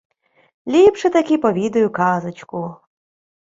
—Ліпше-таки 0.67 1.37
повідаю 1.37 1.89
казочку. 1.91 2.75